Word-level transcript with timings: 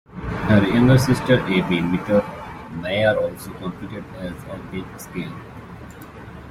Her 0.15 0.65
younger 0.67 0.97
sister 0.97 1.37
Evi 1.45 1.79
Mittermaier 1.79 3.15
also 3.21 3.53
competed 3.59 4.03
as 4.15 4.31
an 4.45 4.49
alpine 4.49 4.97
skier. 4.97 5.31